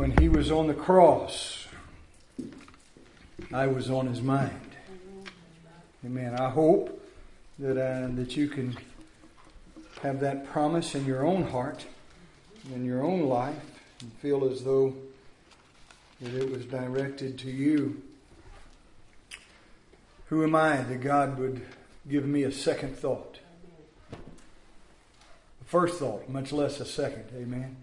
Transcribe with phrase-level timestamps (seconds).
[0.00, 1.66] when he was on the cross,
[3.52, 4.74] I was on his mind.
[6.06, 6.34] Amen.
[6.36, 7.06] I hope
[7.58, 8.78] that uh, that you can
[10.00, 11.84] have that promise in your own heart,
[12.74, 13.62] in your own life,
[14.00, 14.94] and feel as though
[16.22, 18.00] that it was directed to you.
[20.28, 21.60] Who am I that God would
[22.08, 23.38] give me a second thought?
[24.14, 24.16] A
[25.66, 27.26] first thought, much less a second.
[27.36, 27.76] Amen.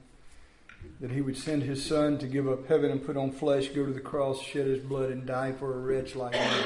[0.99, 3.85] That He would send His Son to give up heaven and put on flesh, go
[3.85, 6.61] to the cross, shed His blood, and die for a wretch like me.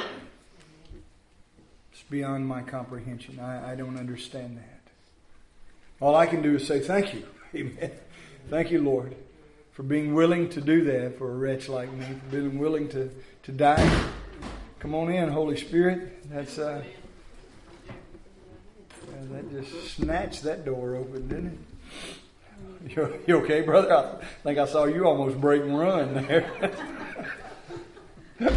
[1.91, 3.39] It's beyond my comprehension.
[3.39, 4.81] I, I don't understand that.
[5.99, 7.25] All I can do is say thank you.
[7.55, 7.91] Amen.
[8.49, 9.16] Thank you, Lord,
[9.73, 13.11] for being willing to do that for a wretch like me, for being willing to,
[13.44, 14.09] to die.
[14.80, 16.27] Come on in, Holy Spirit.
[16.30, 16.84] That's uh,
[19.31, 22.20] that just snatched that door open, didn't it?
[22.88, 23.94] You, you okay, brother?
[23.94, 26.52] I think I saw you almost break and run there.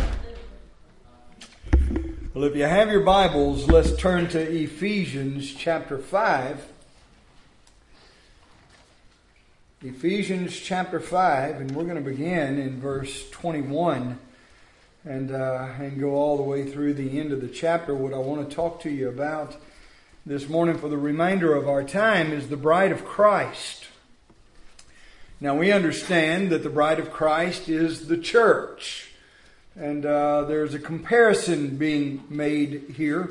[2.35, 6.67] well, if you have your Bibles, let's turn to Ephesians chapter 5.
[9.83, 14.19] Ephesians chapter 5, and we're going to begin in verse 21
[15.05, 17.95] and, uh, and go all the way through the end of the chapter.
[17.95, 19.57] What I want to talk to you about
[20.25, 23.89] this morning for the remainder of our time is the bride of Christ.
[25.41, 29.11] Now, we understand that the bride of Christ is the church.
[29.77, 33.31] And uh, there's a comparison being made here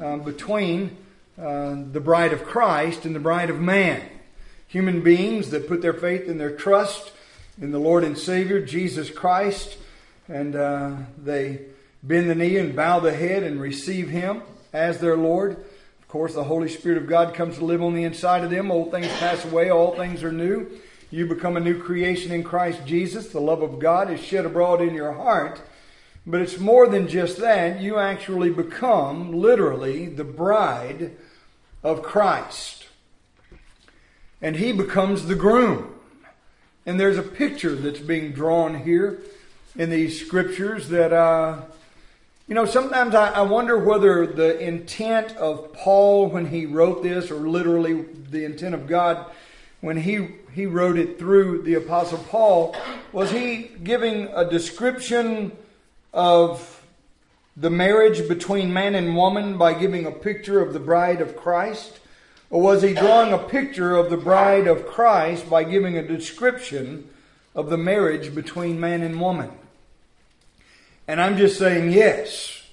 [0.00, 0.96] uh, between
[1.38, 4.02] uh, the bride of Christ and the bride of man
[4.68, 7.12] human beings that put their faith and their trust
[7.60, 9.78] in the Lord and Savior, Jesus Christ,
[10.28, 11.60] and uh, they
[12.02, 15.52] bend the knee and bow the head and receive Him as their Lord.
[15.52, 18.70] Of course, the Holy Spirit of God comes to live on the inside of them.
[18.70, 20.68] Old things pass away, all things are new.
[21.16, 23.28] You become a new creation in Christ Jesus.
[23.28, 25.62] The love of God is shed abroad in your heart.
[26.26, 27.80] But it's more than just that.
[27.80, 31.16] You actually become, literally, the bride
[31.82, 32.76] of Christ
[34.42, 35.94] and he becomes the groom.
[36.84, 39.22] And there's a picture that's being drawn here
[39.74, 41.62] in these scriptures that, uh,
[42.46, 47.30] you know, sometimes I, I, wonder whether the intent of Paul when he wrote this,
[47.30, 49.26] or literally the intent of God
[49.86, 52.74] when he, he wrote it through the Apostle Paul,
[53.12, 55.52] was he giving a description
[56.12, 56.84] of
[57.56, 62.00] the marriage between man and woman by giving a picture of the bride of Christ?
[62.50, 67.08] Or was he drawing a picture of the bride of Christ by giving a description
[67.54, 69.52] of the marriage between man and woman?
[71.06, 72.64] And I'm just saying yes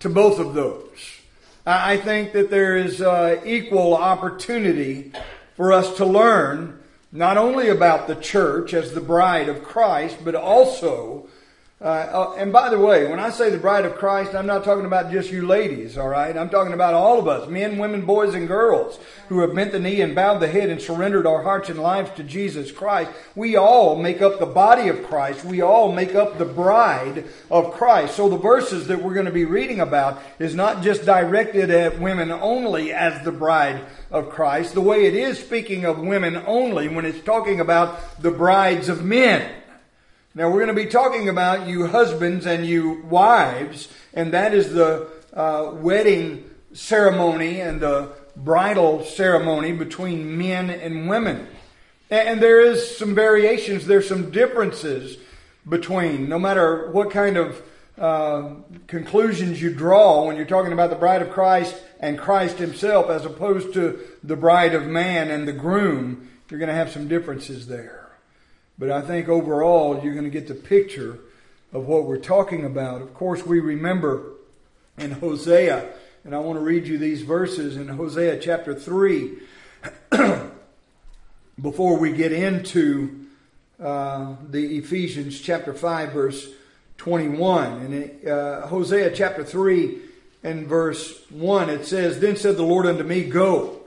[0.00, 1.20] to both of those.
[1.64, 5.12] I think that there is uh, equal opportunity
[5.58, 6.78] for us to learn
[7.10, 11.26] not only about the church as the bride of Christ, but also
[11.80, 14.64] uh, uh, and by the way, when I say the bride of Christ, I'm not
[14.64, 16.36] talking about just you ladies, all right?
[16.36, 19.78] I'm talking about all of us, men, women, boys, and girls, who have bent the
[19.78, 23.12] knee and bowed the head and surrendered our hearts and lives to Jesus Christ.
[23.36, 25.44] We all make up the body of Christ.
[25.44, 28.16] We all make up the bride of Christ.
[28.16, 32.00] So the verses that we're going to be reading about is not just directed at
[32.00, 36.88] women only as the bride of Christ, the way it is speaking of women only
[36.88, 39.58] when it's talking about the brides of men.
[40.38, 44.72] Now, we're going to be talking about you husbands and you wives, and that is
[44.72, 51.48] the uh, wedding ceremony and the bridal ceremony between men and women.
[52.08, 55.16] And there is some variations, there's some differences
[55.68, 57.60] between, no matter what kind of
[57.98, 58.50] uh,
[58.86, 63.24] conclusions you draw when you're talking about the bride of Christ and Christ himself as
[63.24, 67.66] opposed to the bride of man and the groom, you're going to have some differences
[67.66, 68.07] there.
[68.78, 71.18] But I think overall you're going to get the picture
[71.72, 73.02] of what we're talking about.
[73.02, 74.34] Of course, we remember
[74.96, 75.90] in Hosea,
[76.24, 79.38] and I want to read you these verses in Hosea chapter 3
[81.60, 83.26] before we get into
[83.82, 86.48] uh, the Ephesians chapter 5, verse
[86.98, 87.72] 21.
[87.72, 89.98] And uh, Hosea chapter 3
[90.44, 93.80] and verse 1, it says, Then said the Lord unto me, Go,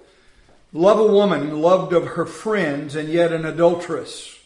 [0.73, 4.40] love a woman loved of her friends, and yet an adulteress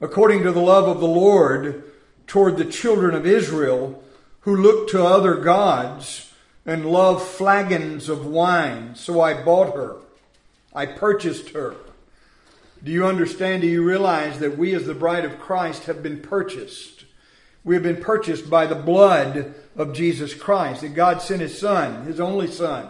[0.00, 1.84] according to the love of the Lord
[2.26, 4.02] toward the children of Israel
[4.40, 6.32] who look to other gods
[6.64, 8.94] and love flagons of wine.
[8.94, 9.96] So I bought her.
[10.74, 11.74] I purchased her.
[12.82, 13.62] Do you understand?
[13.62, 17.04] Do you realize that we, as the bride of Christ, have been purchased?
[17.64, 20.82] We have been purchased by the blood of Jesus Christ.
[20.82, 22.88] That God sent His Son, His only Son,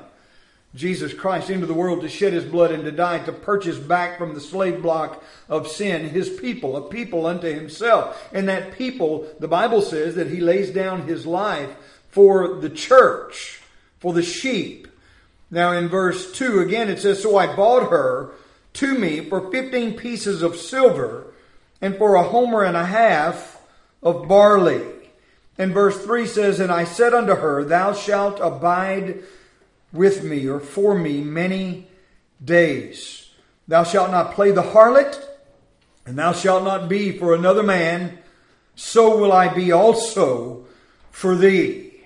[0.78, 4.16] Jesus Christ into the world to shed his blood and to die to purchase back
[4.16, 8.28] from the slave block of sin his people, a people unto himself.
[8.32, 11.70] And that people, the Bible says that he lays down his life
[12.10, 13.60] for the church,
[13.98, 14.86] for the sheep.
[15.50, 18.30] Now in verse 2 again it says, So I bought her
[18.74, 21.26] to me for 15 pieces of silver
[21.80, 23.60] and for a homer and a half
[24.00, 24.86] of barley.
[25.58, 29.24] And verse 3 says, And I said unto her, Thou shalt abide
[29.92, 31.88] with me or for me many
[32.44, 33.30] days.
[33.66, 35.22] Thou shalt not play the harlot,
[36.06, 38.18] and thou shalt not be for another man,
[38.74, 40.66] so will I be also
[41.10, 42.00] for thee.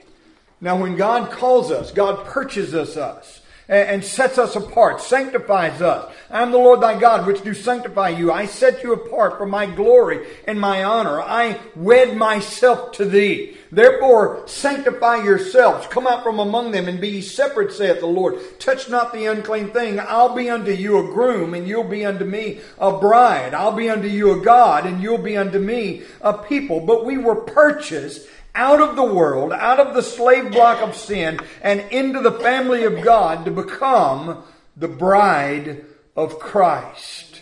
[0.60, 6.12] Now, when God calls us, God purchases us and sets us apart, sanctifies us.
[6.30, 8.32] I am the Lord thy God, which do sanctify you.
[8.32, 11.20] I set you apart for my glory and my honor.
[11.20, 13.56] I wed myself to thee.
[13.70, 15.86] Therefore, sanctify yourselves.
[15.86, 18.38] Come out from among them and be ye separate, saith the Lord.
[18.58, 19.98] Touch not the unclean thing.
[19.98, 23.54] I'll be unto you a groom, and you'll be unto me a bride.
[23.54, 26.80] I'll be unto you a God, and you'll be unto me a people.
[26.80, 31.40] But we were purchased out of the world, out of the slave block of sin,
[31.62, 34.42] and into the family of God to become
[34.76, 35.84] the bride
[36.16, 37.40] of Christ.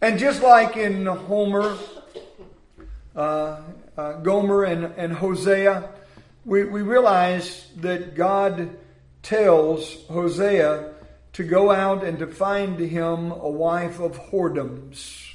[0.00, 1.76] And just like in Homer,
[3.16, 3.60] uh,
[3.96, 5.88] uh, Gomer, and, and Hosea,
[6.44, 8.76] we, we realize that God
[9.22, 10.92] tells Hosea
[11.32, 15.32] to go out and to find him a wife of whoredoms.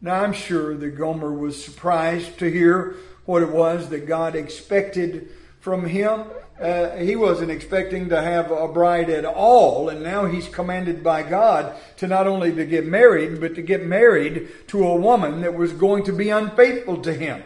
[0.00, 2.96] Now, I'm sure that Gomer was surprised to hear
[3.30, 5.30] what it was that God expected
[5.60, 6.24] from him.
[6.60, 11.22] Uh, he wasn't expecting to have a bride at all, and now he's commanded by
[11.22, 15.54] God to not only to get married, but to get married to a woman that
[15.54, 17.42] was going to be unfaithful to him,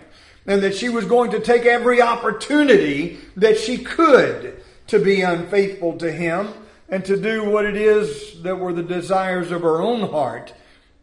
[0.46, 5.96] and that she was going to take every opportunity that she could to be unfaithful
[5.98, 6.48] to him
[6.88, 10.54] and to do what it is that were the desires of her own heart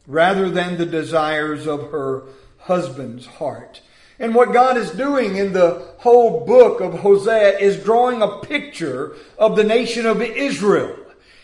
[0.08, 2.24] rather than the desires of her
[2.60, 3.82] husband's heart.
[4.22, 9.16] And what God is doing in the whole book of Hosea is drawing a picture
[9.40, 10.96] of the nation of Israel.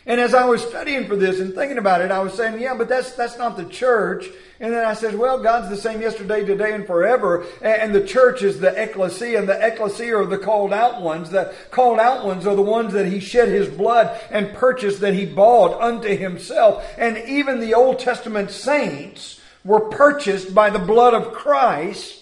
[0.06, 2.76] And as I was studying for this and thinking about it, I was saying, yeah,
[2.76, 4.28] but that's, that's not the church.
[4.60, 7.48] And then I said, well, God's the same yesterday, today, and forever.
[7.64, 11.32] And the church is the ecclesia, and the ecclesia are the called out ones.
[11.32, 15.16] The called out ones are the ones that he shed his blood and purchased that
[15.16, 16.88] he bought unto himself.
[16.96, 22.17] And even the Old Testament saints were purchased by the blood of Christ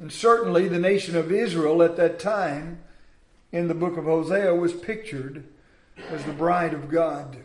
[0.00, 2.80] and certainly the nation of Israel at that time
[3.52, 5.44] in the book of Hosea was pictured
[6.08, 7.36] as the bride of God,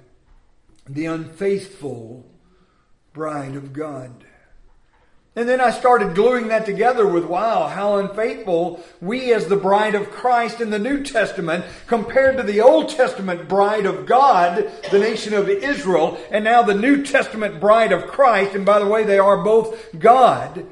[0.88, 2.26] the unfaithful
[3.12, 4.24] bride of God.
[5.36, 9.94] And then I started gluing that together with, wow, how unfaithful we as the bride
[9.94, 15.00] of Christ in the New Testament compared to the Old Testament bride of God, the
[15.00, 18.56] nation of Israel, and now the New Testament bride of Christ.
[18.56, 20.66] And by the way, they are both God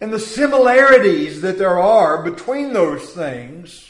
[0.00, 3.86] and the similarities that there are between those things,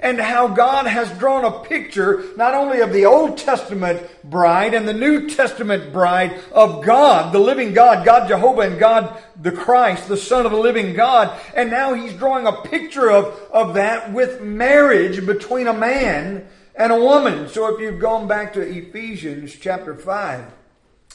[0.00, 4.86] and how God has drawn a picture not only of the Old Testament bride and
[4.86, 10.08] the New Testament bride of God, the living God, God Jehovah, and God the Christ,
[10.08, 14.12] the Son of the living God, and now He's drawing a picture of, of that
[14.12, 17.48] with marriage between a man and a woman.
[17.48, 20.44] So if you've gone back to Ephesians chapter 5,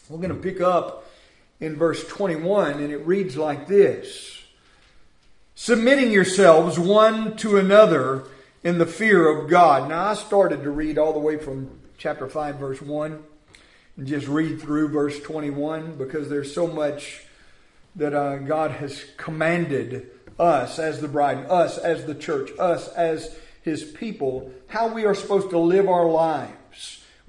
[0.10, 1.06] we're going to pick up
[1.62, 4.44] in verse 21, and it reads like this
[5.56, 8.26] Submitting yourselves one to another
[8.64, 9.88] in the fear of God.
[9.88, 13.24] Now, I started to read all the way from chapter 5, verse 1,
[13.98, 17.24] and just read through verse 21 because there's so much
[17.96, 23.38] that uh, God has commanded us as the bride, us as the church, us as
[23.62, 26.54] his people, how we are supposed to live our lives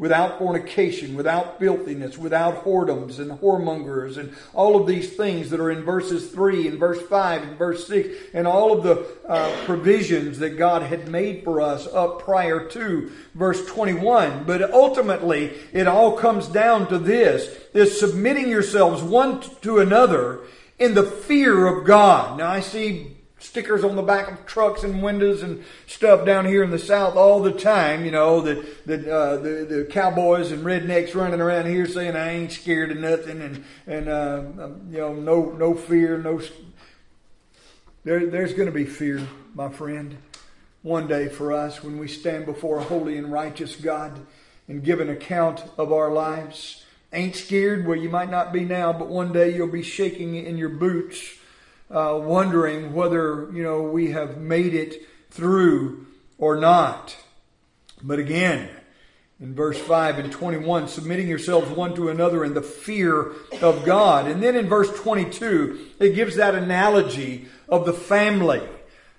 [0.03, 5.71] without fornication, without filthiness, without whoredoms and whoremongers, and all of these things that are
[5.71, 10.41] in verses 3 and verse 5 and verse 6, and all of the uh, provisions
[10.41, 14.43] that God had made for us up prior to verse 21.
[14.43, 20.41] But ultimately, it all comes down to this, is submitting yourselves one to another
[20.81, 22.39] in the fear of God.
[22.39, 26.63] Now I see stickers on the back of trucks and windows and stuff down here
[26.63, 28.05] in the South all the time.
[28.05, 32.31] You know, that the, uh, the, the cowboys and rednecks running around here saying I
[32.31, 36.41] ain't scared of nothing and, and, uh, um, you know, no, no fear, no,
[38.05, 40.17] there, there's going to be fear, my friend,
[40.83, 44.21] one day for us when we stand before a holy and righteous God
[44.69, 46.85] and give an account of our lives.
[47.13, 47.87] Ain't scared?
[47.87, 51.35] Well, you might not be now, but one day you'll be shaking in your boots
[51.93, 56.07] uh, wondering whether you know we have made it through
[56.39, 57.17] or not.
[58.03, 58.69] But again,
[59.41, 64.29] in verse 5 and 21, submitting yourselves one to another in the fear of God.
[64.29, 68.63] And then in verse 22, it gives that analogy of the family,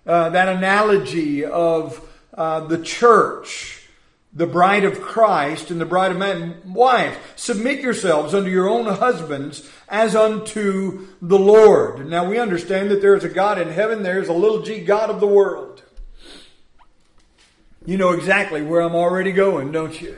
[0.08, 3.88] uh, that analogy of uh, the church,
[4.34, 6.62] the bride of Christ and the bride of man.
[6.66, 12.10] Wives, submit yourselves unto your own husbands as unto the Lord.
[12.10, 14.80] Now we understand that there is a God in heaven, there is a little g
[14.80, 15.84] God of the world.
[17.86, 20.18] You know exactly where I'm already going, don't you?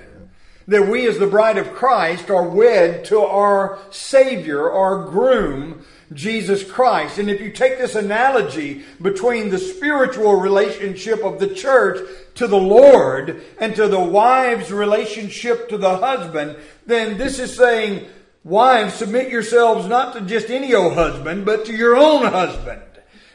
[0.69, 6.63] That we as the bride of Christ are wed to our Savior, our groom, Jesus
[6.63, 7.17] Christ.
[7.17, 11.99] And if you take this analogy between the spiritual relationship of the church
[12.35, 16.55] to the Lord and to the wife's relationship to the husband,
[16.85, 18.07] then this is saying,
[18.45, 22.81] wives, submit yourselves not to just any old husband, but to your own husband.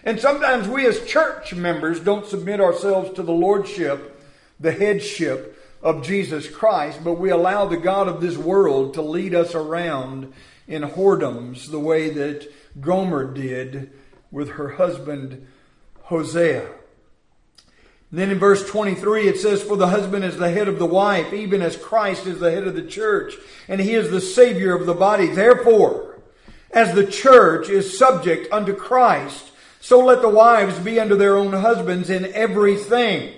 [0.02, 4.16] And sometimes we as church members don't submit ourselves to the lordship
[4.60, 9.34] the headship of Jesus Christ, but we allow the God of this world to lead
[9.34, 10.32] us around
[10.68, 13.90] in whoredoms the way that Gomer did
[14.30, 15.46] with her husband
[16.02, 16.68] Hosea.
[18.12, 21.32] Then in verse 23 it says, For the husband is the head of the wife,
[21.32, 23.34] even as Christ is the head of the church,
[23.68, 25.28] and he is the Savior of the body.
[25.28, 26.18] Therefore,
[26.72, 31.52] as the church is subject unto Christ, so let the wives be unto their own
[31.52, 33.34] husbands in everything.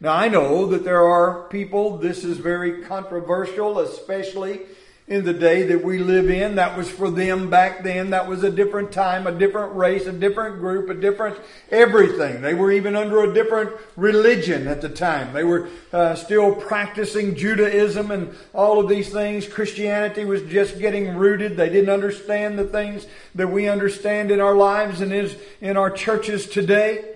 [0.00, 4.60] Now, I know that there are people, this is very controversial, especially
[5.06, 6.54] in the day that we live in.
[6.54, 8.10] That was for them back then.
[8.10, 11.38] That was a different time, a different race, a different group, a different
[11.70, 12.40] everything.
[12.40, 15.34] They were even under a different religion at the time.
[15.34, 19.46] They were uh, still practicing Judaism and all of these things.
[19.46, 21.56] Christianity was just getting rooted.
[21.56, 25.90] They didn't understand the things that we understand in our lives and is in our
[25.90, 27.10] churches today.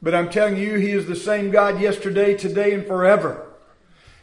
[0.00, 3.44] But I'm telling you, He is the same God yesterday, today, and forever.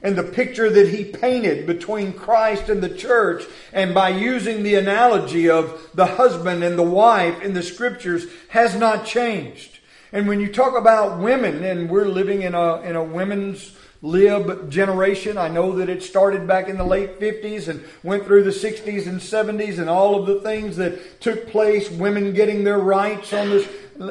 [0.04, 4.76] And the picture that He painted between Christ and the church, and by using the
[4.76, 9.80] analogy of the husband and the wife in the scriptures, has not changed.
[10.12, 14.70] And when you talk about women, and we're living in a, in a women's lib
[14.72, 15.38] generation.
[15.38, 19.06] I know that it started back in the late 50s and went through the 60s
[19.06, 23.50] and 70s and all of the things that took place, women getting their rights on
[23.50, 23.70] this.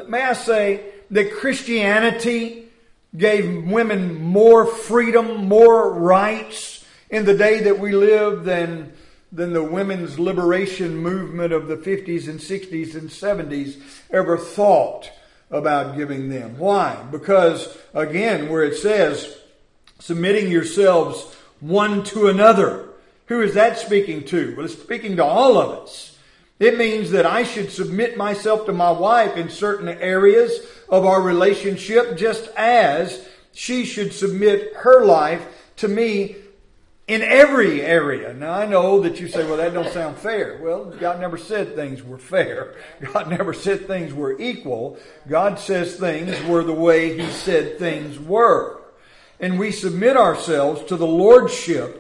[0.09, 2.70] May I say, that Christianity
[3.17, 8.93] gave women more freedom, more rights in the day that we live than,
[9.33, 15.11] than the women's liberation movement of the 50s and 60s and 70s ever thought
[15.51, 16.57] about giving them.
[16.57, 17.03] Why?
[17.11, 19.37] Because, again, where it says,
[19.99, 22.89] submitting yourselves one to another.
[23.27, 24.55] Who is that speaking to?
[24.57, 26.17] Well, it's speaking to all of us.
[26.61, 31.23] It means that I should submit myself to my wife in certain areas of our
[31.23, 36.37] relationship, just as she should submit her life to me
[37.11, 38.33] in every area.
[38.33, 40.61] Now I know that you say, well, that don't sound fair.
[40.63, 42.77] Well, God never said things were fair.
[43.13, 44.97] God never said things were equal.
[45.29, 48.81] God says things were the way He said things were.
[49.41, 52.00] And we submit ourselves to the Lordship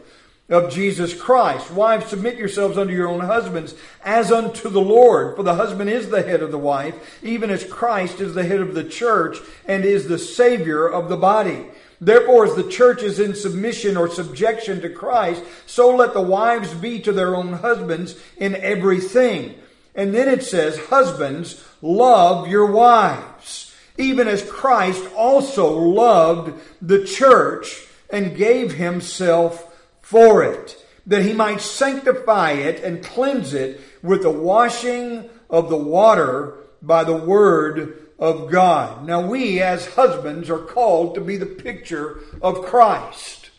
[0.51, 1.71] of Jesus Christ.
[1.71, 5.37] Wives, submit yourselves unto your own husbands as unto the Lord.
[5.37, 8.61] For the husband is the head of the wife, even as Christ is the head
[8.61, 11.67] of the church and is the Savior of the body.
[12.01, 16.73] Therefore, as the church is in submission or subjection to Christ, so let the wives
[16.75, 19.55] be to their own husbands in everything.
[19.95, 27.87] And then it says, Husbands, love your wives, even as Christ also loved the church
[28.09, 29.70] and gave himself
[30.11, 35.77] for it, that he might sanctify it and cleanse it with the washing of the
[35.77, 39.07] water by the word of God.
[39.07, 43.51] Now, we as husbands are called to be the picture of Christ.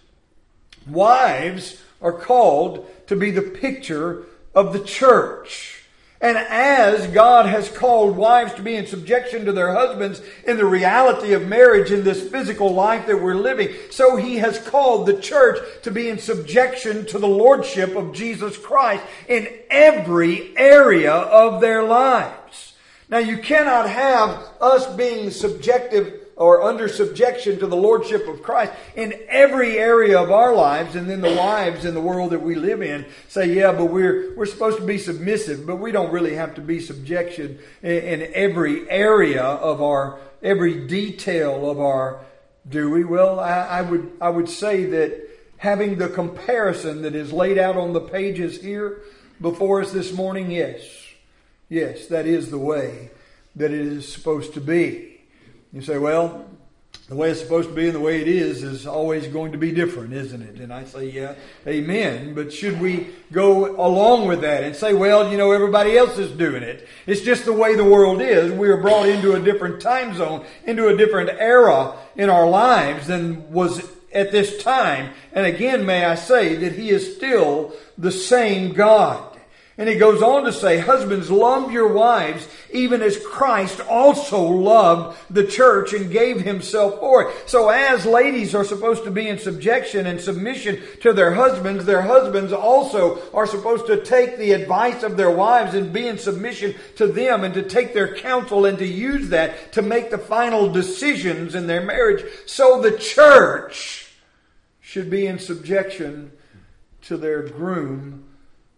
[0.85, 5.80] Wives are called to be the picture of the church.
[6.21, 10.65] And as God has called wives to be in subjection to their husbands in the
[10.65, 15.19] reality of marriage in this physical life that we're living, so He has called the
[15.19, 21.59] church to be in subjection to the Lordship of Jesus Christ in every area of
[21.59, 22.73] their lives.
[23.09, 28.73] Now you cannot have us being subjective or under subjection to the lordship of Christ
[28.95, 32.55] in every area of our lives, and then the wives in the world that we
[32.55, 36.33] live in say, "Yeah, but we're we're supposed to be submissive, but we don't really
[36.33, 42.21] have to be subjection in, in every area of our every detail of our."
[42.67, 43.03] Do we?
[43.03, 47.77] Well, I, I would I would say that having the comparison that is laid out
[47.77, 49.01] on the pages here
[49.39, 50.81] before us this morning, yes,
[51.69, 53.11] yes, that is the way
[53.55, 55.10] that it is supposed to be.
[55.73, 56.45] You say, well,
[57.07, 59.57] the way it's supposed to be and the way it is is always going to
[59.57, 60.59] be different, isn't it?
[60.61, 61.35] And I say, yeah,
[61.67, 62.33] amen.
[62.33, 66.31] But should we go along with that and say, well, you know, everybody else is
[66.31, 66.87] doing it?
[67.05, 68.51] It's just the way the world is.
[68.51, 73.07] We are brought into a different time zone, into a different era in our lives
[73.07, 73.81] than was
[74.13, 75.13] at this time.
[75.33, 79.30] And again, may I say that He is still the same God.
[79.81, 85.17] And he goes on to say, Husbands, love your wives, even as Christ also loved
[85.31, 87.49] the church and gave himself for it.
[87.49, 92.03] So as ladies are supposed to be in subjection and submission to their husbands, their
[92.03, 96.75] husbands also are supposed to take the advice of their wives and be in submission
[96.97, 100.71] to them and to take their counsel and to use that to make the final
[100.71, 102.23] decisions in their marriage.
[102.45, 104.13] So the church
[104.79, 106.33] should be in subjection
[107.01, 108.27] to their groom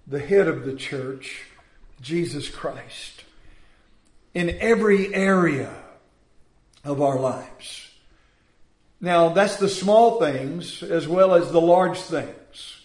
[0.07, 1.43] the head of the church,
[2.01, 3.24] Jesus Christ,
[4.33, 5.74] in every area
[6.83, 7.91] of our lives.
[9.00, 12.81] Now, that's the small things as well as the large things.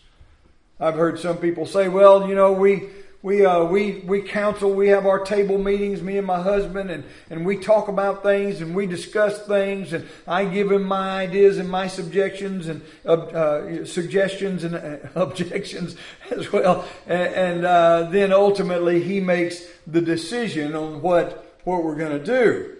[0.80, 2.88] I've heard some people say, well, you know, we,
[3.20, 7.02] we, uh, we, we counsel, we have our table meetings, me and my husband, and,
[7.30, 11.58] and we talk about things and we discuss things, and I give him my ideas
[11.58, 15.96] and my subjections and uh, uh, suggestions and uh, objections
[16.30, 16.86] as well.
[17.08, 22.24] And, and uh, then ultimately he makes the decision on what, what we're going to
[22.24, 22.76] do.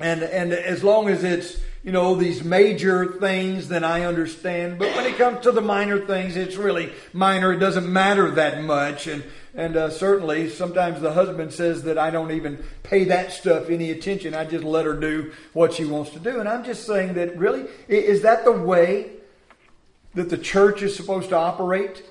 [0.00, 4.78] And, and as long as it's, you know, these major things, then I understand.
[4.78, 7.52] But when it comes to the minor things, it's really minor.
[7.52, 9.06] It doesn't matter that much.
[9.06, 9.24] And,
[9.58, 13.90] and uh, certainly, sometimes the husband says that I don't even pay that stuff any
[13.90, 14.32] attention.
[14.32, 16.38] I just let her do what she wants to do.
[16.38, 19.10] And I'm just saying that really, is that the way
[20.14, 22.04] that the church is supposed to operate?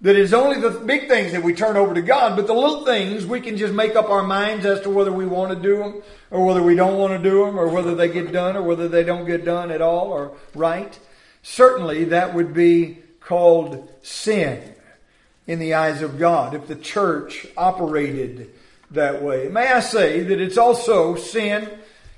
[0.00, 2.86] That it's only the big things that we turn over to God, but the little
[2.86, 5.80] things we can just make up our minds as to whether we want to do
[5.80, 8.62] them or whether we don't want to do them or whether they get done or
[8.62, 10.98] whether they don't get done at all or right.
[11.42, 14.73] Certainly, that would be called sin
[15.46, 18.50] in the eyes of God if the church operated
[18.90, 19.48] that way.
[19.48, 21.68] May I say that it's also sin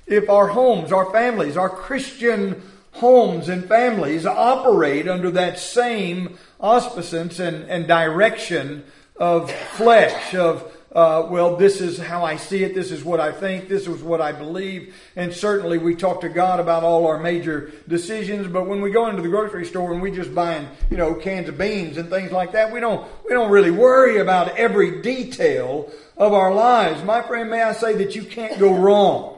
[0.05, 2.61] if our homes, our families, our Christian
[2.93, 8.83] homes and families operate under that same auspicence and, and direction
[9.17, 13.31] of flesh, of uh, well, this is how I see it, this is what I
[13.31, 14.95] think, this is what I believe.
[15.15, 19.05] And certainly we talk to God about all our major decisions, but when we go
[19.05, 22.31] into the grocery store and we just buying, you know, cans of beans and things
[22.31, 27.03] like that, we don't, we don't really worry about every detail of our lives.
[27.03, 29.37] My friend, may I say that you can't go wrong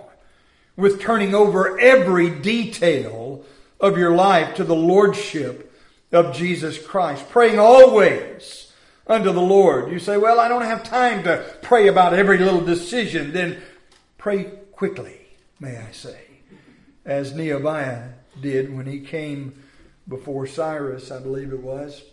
[0.77, 3.43] with turning over every detail
[3.81, 5.73] of your life to the Lordship
[6.13, 7.27] of Jesus Christ.
[7.29, 8.68] Praying always
[9.09, 9.91] unto the Lord.
[9.91, 13.33] You say, well, I don't have time to pray about every little decision.
[13.33, 13.61] Then
[14.17, 15.19] pray quickly,
[15.59, 16.19] may I say,
[17.03, 19.63] as Nehemiah did when he came
[20.07, 22.03] before Cyrus, I believe it was.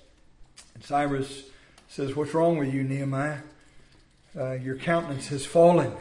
[0.74, 1.44] And Cyrus
[1.88, 3.40] says, What's wrong with you, Nehemiah?
[4.36, 5.94] Uh, your countenance has fallen.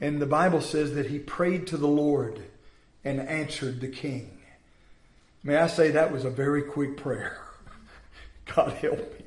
[0.00, 2.42] And the Bible says that he prayed to the Lord
[3.04, 4.38] and answered the king.
[5.42, 7.38] May I say that was a very quick prayer?
[8.54, 9.23] God help me.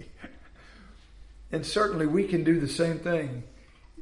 [1.52, 3.44] And certainly we can do the same thing.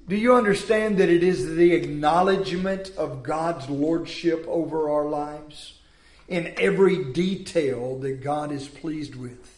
[0.08, 5.80] Do you understand that it is the acknowledgement of God's lordship over our lives
[6.28, 9.52] in every detail that God is pleased with?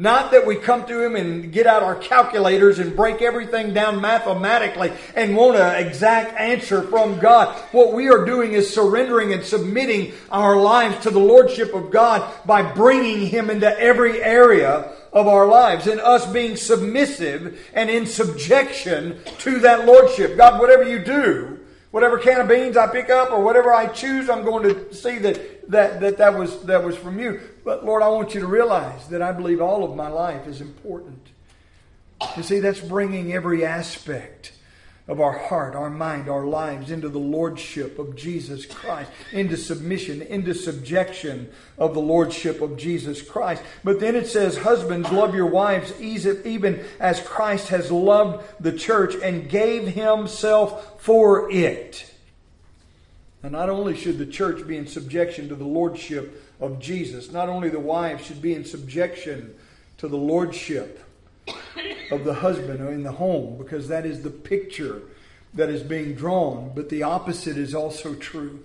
[0.00, 4.00] Not that we come to Him and get out our calculators and break everything down
[4.00, 7.54] mathematically and want an exact answer from God.
[7.72, 12.32] What we are doing is surrendering and submitting our lives to the Lordship of God
[12.46, 18.06] by bringing Him into every area of our lives and us being submissive and in
[18.06, 20.36] subjection to that Lordship.
[20.36, 21.58] God, whatever you do,
[21.90, 25.18] whatever can of beans I pick up or whatever I choose, I'm going to see
[25.18, 27.40] that that, that, that, was, that was from you.
[27.64, 30.60] But Lord, I want you to realize that I believe all of my life is
[30.60, 31.28] important.
[32.36, 34.52] You see, that's bringing every aspect
[35.10, 40.22] of our heart, our mind, our lives into the lordship of Jesus Christ, into submission,
[40.22, 43.60] into subjection of the lordship of Jesus Christ.
[43.82, 49.16] But then it says, Husbands, love your wives even as Christ has loved the church
[49.20, 52.14] and gave himself for it.
[53.42, 57.48] And not only should the church be in subjection to the lordship of Jesus, not
[57.48, 59.56] only the wives should be in subjection
[59.98, 61.04] to the lordship
[62.10, 65.02] of the husband in the home because that is the picture
[65.54, 66.72] that is being drawn.
[66.74, 68.64] But the opposite is also true.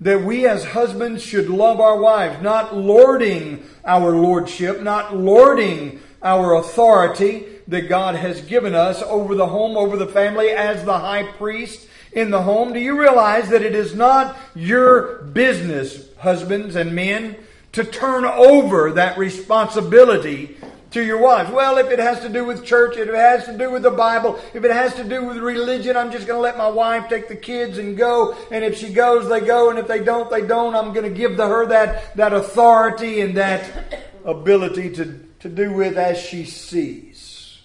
[0.00, 6.54] That we as husbands should love our wives, not lording our lordship, not lording our
[6.54, 11.22] authority that God has given us over the home, over the family as the high
[11.22, 12.72] priest in the home.
[12.72, 17.36] Do you realize that it is not your business, husbands and men,
[17.72, 20.56] to turn over that responsibility
[20.94, 21.50] to your wives.
[21.50, 23.90] Well, if it has to do with church, if it has to do with the
[23.90, 27.08] Bible, if it has to do with religion, I'm just going to let my wife
[27.08, 28.36] take the kids and go.
[28.52, 29.70] And if she goes, they go.
[29.70, 30.76] And if they don't, they don't.
[30.76, 35.72] I'm going to give to her that, that authority and that ability to, to do
[35.72, 37.60] with as she sees.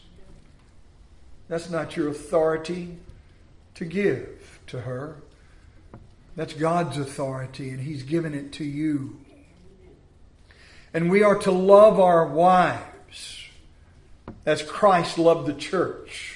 [1.50, 2.98] That's not your authority
[3.76, 5.18] to give to her.
[6.36, 9.20] That's God's authority, and He's given it to you.
[10.96, 12.96] And we are to love our wives
[14.46, 16.36] as Christ loved the church.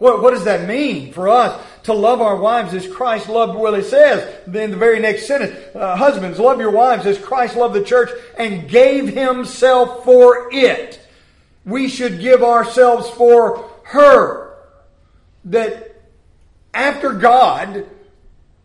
[0.00, 3.58] What, what does that mean for us to love our wives as Christ loved?
[3.58, 7.54] Well, it says in the very next sentence, uh, husbands, love your wives as Christ
[7.54, 11.06] loved the church and gave himself for it.
[11.66, 14.56] We should give ourselves for her.
[15.44, 16.00] That
[16.72, 17.86] after God,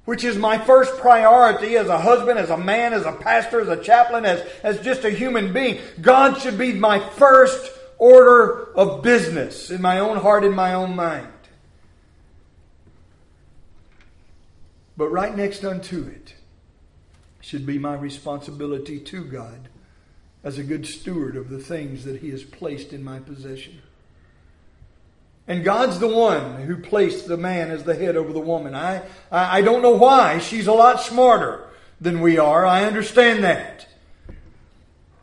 [0.05, 3.67] which is my first priority as a husband, as a man, as a pastor, as
[3.67, 9.01] a chaplain, as, as just a human being, God should be my first order of
[9.01, 11.27] business in my own heart, in my own mind.
[14.97, 16.35] But right next unto it
[17.41, 19.69] should be my responsibility to God
[20.43, 23.81] as a good steward of the things that He has placed in my possession.
[25.47, 28.73] And God's the one who placed the man as the head over the woman.
[28.73, 30.39] I, I, I don't know why.
[30.39, 31.69] She's a lot smarter
[32.01, 32.65] than we are.
[32.65, 33.87] I understand that.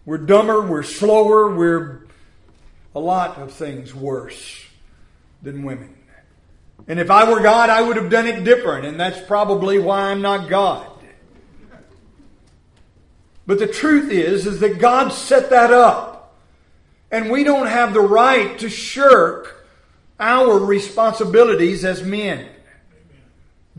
[0.04, 2.01] We're dumber, we're slower, we're
[2.94, 4.64] a lot of things worse
[5.42, 5.96] than women.
[6.88, 10.10] And if I were God, I would have done it different, and that's probably why
[10.10, 10.88] I'm not God.
[13.46, 16.34] But the truth is, is that God set that up.
[17.10, 19.66] And we don't have the right to shirk
[20.18, 22.48] our responsibilities as men.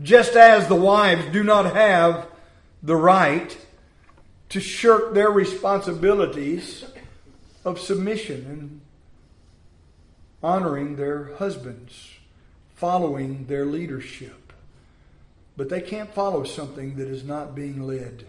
[0.02, 2.28] Just as the wives do not have
[2.82, 3.56] the right
[4.50, 6.84] to shirk their responsibilities
[7.64, 8.80] of submission and
[10.44, 12.10] honoring their husbands,
[12.74, 14.52] following their leadership.
[15.56, 18.26] But they can't follow something that is not being led.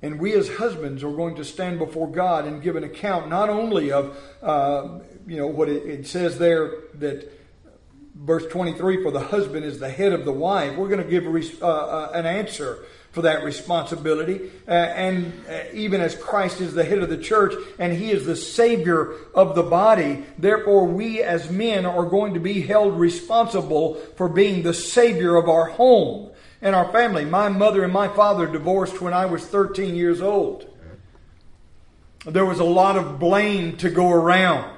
[0.00, 3.50] And we as husbands are going to stand before God and give an account not
[3.50, 7.30] only of, uh, you know, what it, it says there that
[8.14, 10.74] verse 23 for the husband is the head of the wife.
[10.76, 11.26] We're going to give
[11.62, 14.50] uh, uh, an answer for that responsibility.
[14.66, 18.24] Uh, and uh, even as Christ is the head of the church and he is
[18.24, 23.94] the Savior of the body, therefore we as men are going to be held responsible
[24.16, 26.30] for being the Savior of our home
[26.62, 27.26] and our family.
[27.26, 30.66] My mother and my father divorced when I was 13 years old.
[32.24, 34.70] There was a lot of blame to go around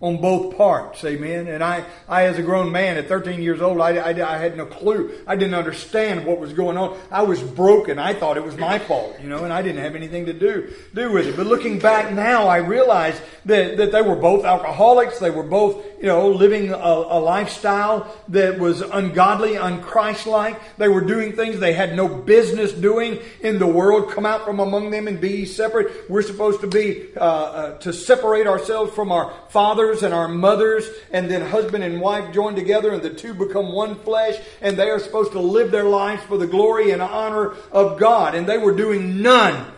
[0.00, 1.04] on both parts.
[1.04, 1.48] Amen.
[1.48, 4.56] And I, I as a grown man at 13 years old, I, I, I, had
[4.56, 5.12] no clue.
[5.26, 6.96] I didn't understand what was going on.
[7.10, 7.98] I was broken.
[7.98, 10.72] I thought it was my fault, you know, and I didn't have anything to do,
[10.94, 11.36] do with it.
[11.36, 15.18] But looking back now, I realize that, that they were both alcoholics.
[15.18, 20.58] They were both, you know, living a, a lifestyle that was ungodly, unchristlike.
[20.76, 24.12] They were doing things they had no business doing in the world.
[24.12, 26.08] Come out from among them and be separate.
[26.08, 30.88] We're supposed to be, uh, uh, to separate ourselves from our fathers and our mothers,
[31.10, 34.90] and then husband and wife join together, and the two become one flesh, and they
[34.90, 38.36] are supposed to live their lives for the glory and honor of God.
[38.36, 39.72] And they were doing none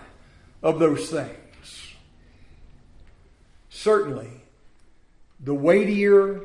[0.62, 1.36] of those things.
[3.70, 4.39] Certainly,
[5.42, 6.42] the weightier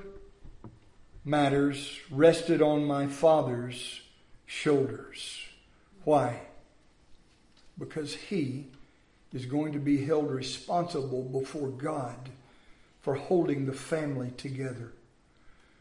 [1.25, 4.01] matters rested on my father's
[4.45, 5.41] shoulders.
[6.05, 6.39] Why?
[7.77, 8.67] Because he
[9.33, 12.29] is going to be held responsible before God
[13.01, 14.93] for holding the family together,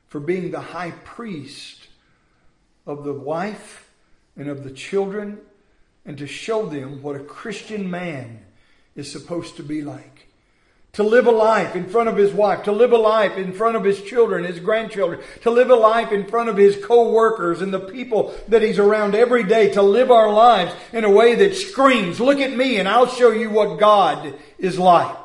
[0.09, 1.87] for being the high priest
[2.85, 3.91] of the wife
[4.37, 5.39] and of the children,
[6.05, 8.45] and to show them what a Christian man
[8.97, 10.27] is supposed to be like.
[10.95, 13.77] To live a life in front of his wife, to live a life in front
[13.77, 17.75] of his children, his grandchildren, to live a life in front of his co-workers and
[17.75, 21.57] the people that he's around every day, to live our lives in a way that
[21.57, 25.17] screams, look at me and I'll show you what God is like.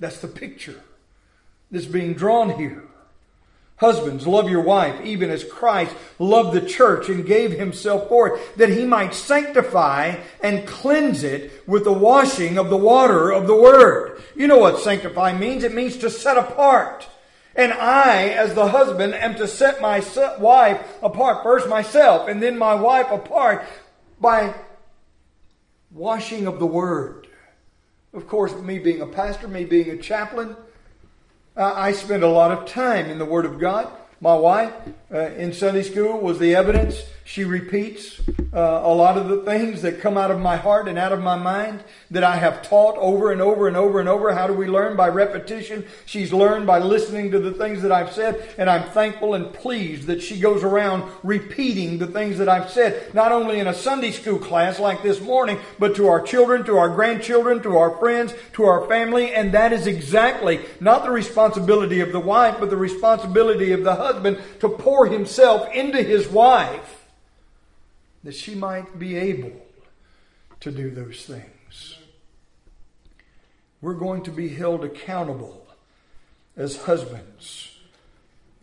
[0.00, 0.80] That's the picture
[1.70, 2.84] that's being drawn here.
[3.82, 8.56] Husbands, love your wife, even as Christ loved the church and gave himself for it,
[8.56, 13.56] that he might sanctify and cleanse it with the washing of the water of the
[13.56, 14.22] word.
[14.36, 15.64] You know what sanctify means?
[15.64, 17.08] It means to set apart.
[17.56, 20.00] And I, as the husband, am to set my
[20.38, 23.64] wife apart, first myself, and then my wife apart
[24.20, 24.54] by
[25.90, 27.26] washing of the word.
[28.14, 30.54] Of course, me being a pastor, me being a chaplain,
[31.54, 33.86] Uh, I spend a lot of time in the Word of God,
[34.22, 34.72] My wife
[35.12, 37.02] uh, in Sunday school was the evidence.
[37.24, 38.20] She repeats
[38.52, 41.20] uh, a lot of the things that come out of my heart and out of
[41.20, 44.32] my mind that I have taught over and over and over and over.
[44.32, 44.96] How do we learn?
[44.96, 45.84] By repetition.
[46.06, 50.06] She's learned by listening to the things that I've said, and I'm thankful and pleased
[50.06, 54.12] that she goes around repeating the things that I've said, not only in a Sunday
[54.12, 58.34] school class like this morning, but to our children, to our grandchildren, to our friends,
[58.52, 62.76] to our family, and that is exactly not the responsibility of the wife, but the
[62.76, 67.06] responsibility of the husband husband to pour himself into his wife
[68.24, 69.52] that she might be able
[70.60, 71.98] to do those things.
[73.80, 75.66] We're going to be held accountable
[76.56, 77.78] as husbands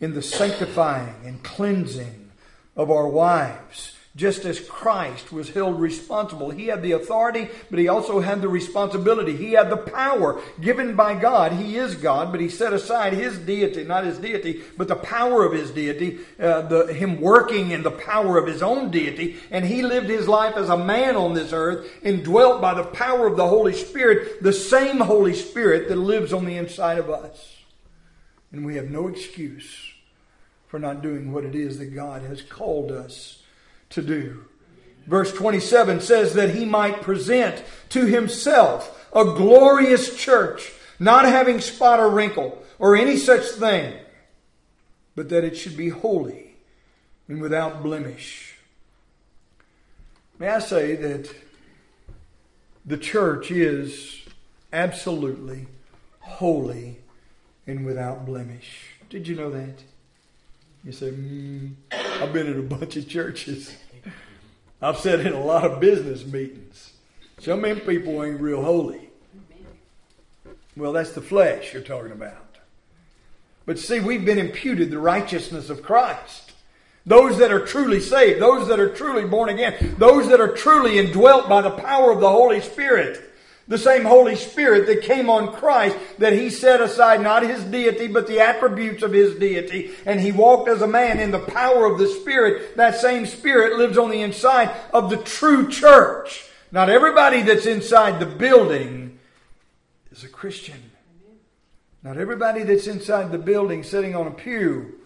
[0.00, 2.30] in the sanctifying and cleansing
[2.74, 6.50] of our wives just as Christ was held responsible.
[6.50, 9.36] He had the authority, but he also had the responsibility.
[9.36, 11.52] He had the power given by God.
[11.52, 15.44] He is God, but he set aside his deity, not his deity, but the power
[15.44, 19.36] of his deity, uh, the, him working in the power of his own deity.
[19.52, 23.28] And he lived his life as a man on this earth, indwelt by the power
[23.28, 27.58] of the Holy Spirit, the same Holy Spirit that lives on the inside of us.
[28.50, 29.92] And we have no excuse
[30.66, 33.39] for not doing what it is that God has called us
[33.90, 34.44] to do.
[35.06, 41.98] Verse 27 says that he might present to himself a glorious church, not having spot
[41.98, 43.98] or wrinkle or any such thing,
[45.14, 46.54] but that it should be holy
[47.28, 48.56] and without blemish.
[50.38, 51.34] May I say that
[52.86, 54.22] the church is
[54.72, 55.66] absolutely
[56.20, 56.98] holy
[57.66, 58.94] and without blemish.
[59.08, 59.82] Did you know that?
[60.84, 63.76] You say, mm, I've been in a bunch of churches.
[64.80, 66.94] I've sat in a lot of business meetings.
[67.38, 69.10] Some of them people ain't real holy.
[70.76, 72.56] Well, that's the flesh you're talking about.
[73.66, 76.52] But see, we've been imputed the righteousness of Christ.
[77.04, 80.98] Those that are truly saved, those that are truly born again, those that are truly
[80.98, 83.29] indwelt by the power of the Holy Spirit
[83.70, 88.08] the same Holy Spirit that came on Christ, that he set aside not his deity,
[88.08, 91.86] but the attributes of his deity, and he walked as a man in the power
[91.86, 92.76] of the Spirit.
[92.76, 96.46] That same Spirit lives on the inside of the true church.
[96.72, 99.20] Not everybody that's inside the building
[100.10, 100.90] is a Christian.
[102.02, 104.98] Not everybody that's inside the building sitting on a pew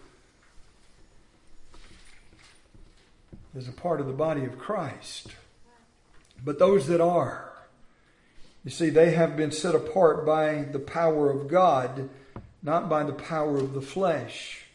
[3.55, 5.27] is a part of the body of Christ.
[6.43, 7.44] But those that are,
[8.65, 12.09] you see, they have been set apart by the power of God,
[12.63, 14.65] not by the power of the flesh.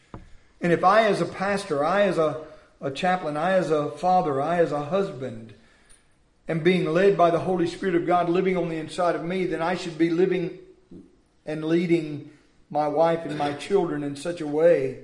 [0.61, 2.41] And if I, as a pastor, I, as a,
[2.79, 5.53] a chaplain, I, as a father, I, as a husband,
[6.47, 9.45] am being led by the Holy Spirit of God living on the inside of me,
[9.45, 10.57] then I should be living
[11.45, 12.29] and leading
[12.69, 14.99] my wife and my children in such a way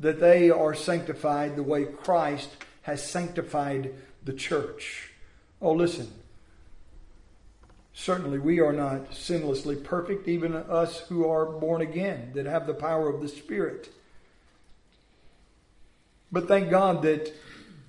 [0.00, 2.50] that they are sanctified the way Christ
[2.82, 5.10] has sanctified the church.
[5.62, 6.10] Oh, listen.
[8.08, 12.72] Certainly, we are not sinlessly perfect, even us who are born again, that have the
[12.72, 13.90] power of the Spirit.
[16.32, 17.30] But thank God that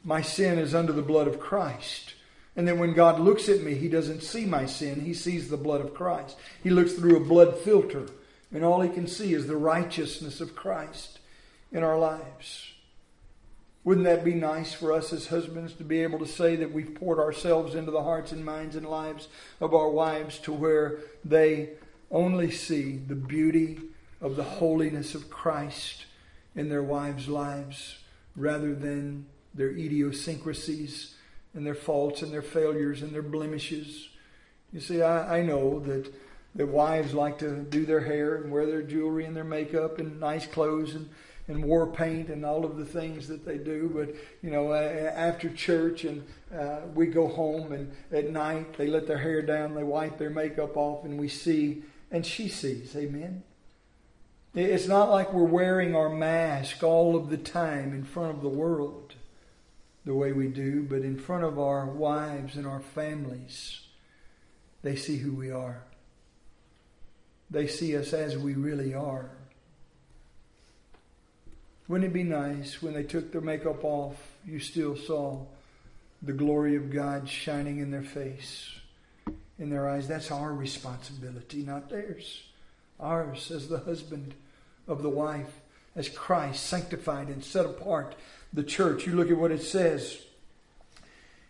[0.03, 2.15] my sin is under the blood of Christ.
[2.57, 5.55] And then when God looks at me, He doesn't see my sin, He sees the
[5.55, 6.35] blood of Christ.
[6.61, 8.07] He looks through a blood filter,
[8.53, 11.19] and all He can see is the righteousness of Christ
[11.71, 12.73] in our lives.
[13.83, 16.93] Wouldn't that be nice for us as husbands to be able to say that we've
[16.95, 19.29] poured ourselves into the hearts and minds and lives
[19.61, 21.71] of our wives to where they
[22.11, 23.79] only see the beauty
[24.21, 26.05] of the holiness of Christ
[26.55, 27.99] in their wives' lives
[28.35, 31.15] rather than their idiosyncrasies
[31.53, 34.09] and their faults and their failures and their blemishes?
[34.73, 36.13] You see, I, I know that
[36.55, 40.19] that wives like to do their hair and wear their jewelry and their makeup and
[40.19, 41.09] nice clothes and
[41.49, 43.91] and war paint and all of the things that they do.
[43.93, 46.23] But you know, after church and
[46.57, 50.29] uh, we go home and at night they let their hair down, they wipe their
[50.29, 52.95] makeup off, and we see, and she sees.
[52.95, 53.43] Amen.
[54.55, 58.49] It's not like we're wearing our mask all of the time in front of the
[58.49, 59.15] world
[60.05, 63.81] the way we do, but in front of our wives and our families,
[64.81, 65.83] they see who we are.
[67.51, 69.31] They see us as we really are.
[71.89, 75.41] Wouldn't it be nice when they took their makeup off, you still saw
[76.21, 78.69] the glory of God shining in their face,
[79.57, 80.07] in their eyes?
[80.07, 82.43] That's our responsibility, not theirs.
[82.99, 84.35] Ours as the husband
[84.87, 85.61] of the wife,
[85.95, 88.13] as Christ sanctified and set apart
[88.53, 89.07] the church.
[89.07, 90.21] You look at what it says.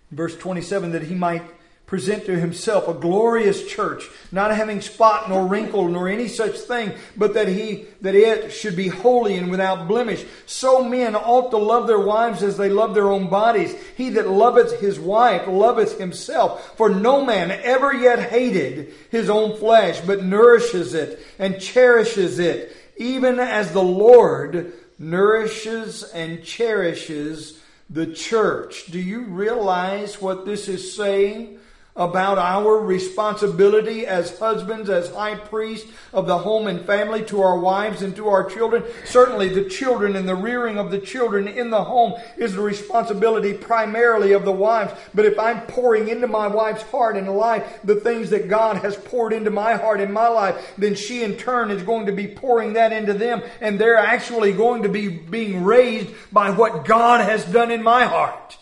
[0.10, 1.44] Verse 27 that he might
[1.90, 6.94] present to himself a glorious church, not having spot nor wrinkle nor any such thing,
[7.18, 10.24] but that he that it should be holy and without blemish.
[10.46, 13.76] So men ought to love their wives as they love their own bodies.
[13.98, 16.78] He that loveth his wife loveth himself.
[16.78, 22.72] For no man ever yet hated his own flesh, but nourishes it and cherishes it,
[22.98, 28.86] even as the Lord nourishes and cherishes the church.
[28.92, 31.59] Do you realize what this is saying?
[31.96, 37.60] About our responsibility as husbands, as high priests of the home and family to our
[37.60, 38.84] wives and to our children.
[39.06, 43.54] Certainly, the children and the rearing of the children in the home is the responsibility
[43.54, 44.94] primarily of the wives.
[45.14, 48.96] But if I'm pouring into my wife's heart and life the things that God has
[48.96, 52.28] poured into my heart and my life, then she in turn is going to be
[52.28, 57.22] pouring that into them, and they're actually going to be being raised by what God
[57.22, 58.58] has done in my heart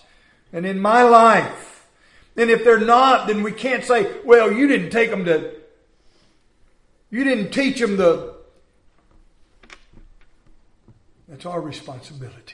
[0.51, 1.66] and in my life.
[2.38, 5.56] And if they're not, then we can't say, well, you didn't take them to,
[7.10, 8.36] you didn't teach them the.
[11.28, 12.54] That's our responsibility.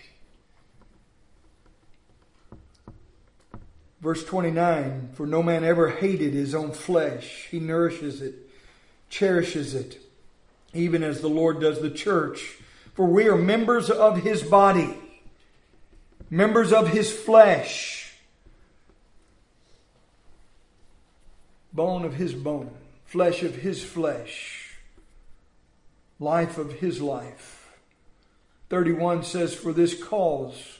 [4.00, 8.36] Verse 29 For no man ever hated his own flesh, he nourishes it,
[9.10, 10.02] cherishes it,
[10.74, 12.58] even as the Lord does the church.
[12.93, 14.98] For we are members of his body,
[16.30, 18.03] members of his flesh.
[21.73, 22.71] Bone of his bone,
[23.05, 24.77] flesh of his flesh,
[26.19, 27.71] life of his life.
[28.69, 30.79] 31 says, For this cause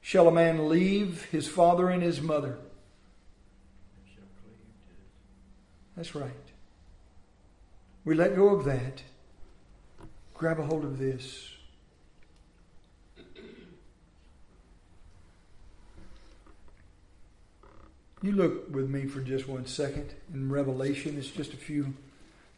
[0.00, 2.58] shall a man leave his father and his mother.
[5.96, 6.32] That's right.
[8.04, 9.02] We let go of that.
[10.34, 11.53] Grab a hold of this.
[18.24, 21.18] You look with me for just one second in Revelation.
[21.18, 21.92] It's just a few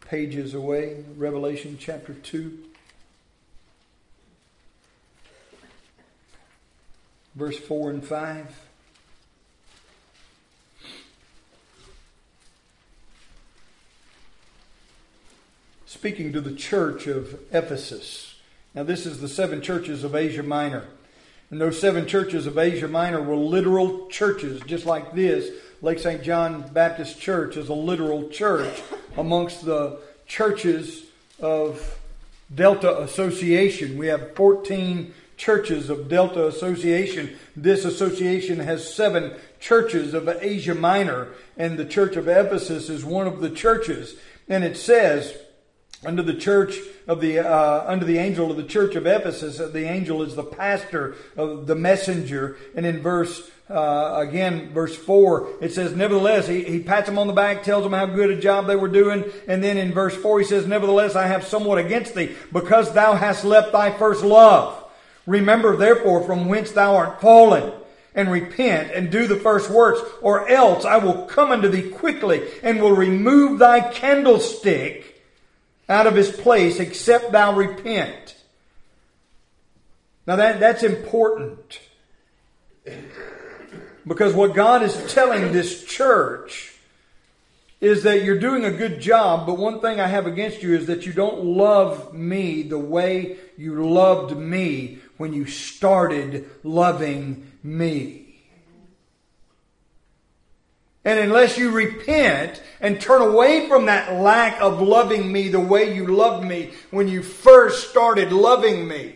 [0.01, 1.05] pages away.
[1.17, 2.57] Revelation chapter 2.
[7.35, 8.61] Verse 4 and 5.
[15.87, 18.37] Speaking to the church of Ephesus.
[18.73, 20.87] Now, this is the seven churches of Asia Minor.
[21.51, 25.51] And those seven churches of Asia Minor were literal churches, just like this.
[25.81, 26.23] Lake St.
[26.23, 28.83] John Baptist Church is a literal church
[29.17, 31.05] amongst the churches
[31.39, 31.99] of
[32.53, 33.97] Delta Association.
[33.97, 37.37] We have 14 churches of Delta Association.
[37.55, 43.27] This association has seven churches of Asia Minor, and the church of Ephesus is one
[43.27, 44.17] of the churches.
[44.49, 45.37] And it says,
[46.05, 49.59] under the church of the uh, under the angel of the church of Ephesus.
[49.59, 55.49] The angel is the pastor of the messenger, and in verse uh, again, verse four,
[55.61, 58.41] it says, "Nevertheless, he, he pats them on the back, tells them how good a
[58.41, 61.79] job they were doing, and then in verse four he says, "Nevertheless, I have somewhat
[61.79, 64.85] against thee, because thou hast left thy first love.
[65.27, 67.73] Remember, therefore, from whence thou art fallen."
[68.15, 72.49] and repent and do the first works, or else I will come unto thee quickly
[72.63, 75.16] and will remove thy candlestick
[75.89, 78.37] out of his place except thou repent.
[80.27, 81.81] Now that, that's important.
[84.07, 86.75] Because what God is telling this church
[87.81, 90.87] is that you're doing a good job, but one thing I have against you is
[90.87, 98.26] that you don't love me the way you loved me when you started loving me.
[101.07, 105.95] And unless you repent and turn away from that lack of loving me the way
[105.95, 109.15] you loved me when you first started loving me,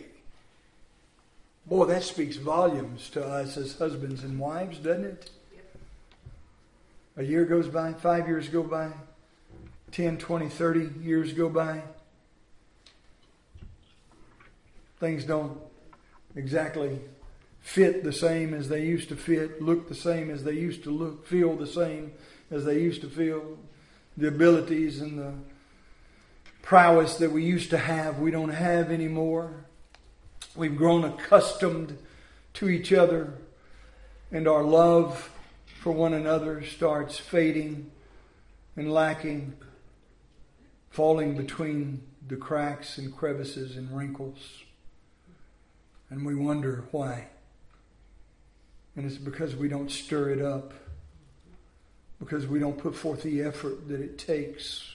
[1.66, 5.30] boy, that speaks volumes to us as husbands and wives, doesn't it?
[7.16, 8.92] A year goes by, five years go by,
[9.90, 11.82] 10, 20, 30 years go by.
[15.00, 15.58] Things don't
[16.36, 17.00] exactly
[17.60, 20.90] fit the same as they used to fit, look the same as they used to
[20.90, 22.12] look, feel the same
[22.50, 23.58] as they used to feel.
[24.16, 25.34] The abilities and the
[26.62, 29.64] prowess that we used to have, we don't have anymore.
[30.56, 31.96] We've grown accustomed
[32.54, 33.34] to each other,
[34.32, 35.30] and our love
[35.80, 37.90] for one another starts fading
[38.76, 39.54] and lacking,
[40.90, 44.64] falling between the cracks and crevices and wrinkles.
[46.10, 47.28] And we wonder why.
[48.96, 50.72] And it's because we don't stir it up,
[52.18, 54.94] because we don't put forth the effort that it takes.